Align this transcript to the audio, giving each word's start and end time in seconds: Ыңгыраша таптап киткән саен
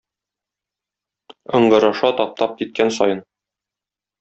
Ыңгыраша 1.59 2.11
таптап 2.23 2.59
киткән 2.63 2.93
саен 2.99 3.25